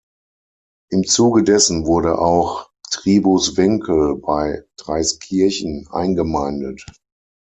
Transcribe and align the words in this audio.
Im 0.89 1.03
Zuge 1.05 1.43
dessen 1.43 1.85
wurde 1.85 2.17
auch 2.17 2.71
Tribuswinkel 2.89 4.15
bei 4.17 4.63
Traiskirchen 4.75 5.87
eingemeindet. 5.91 6.83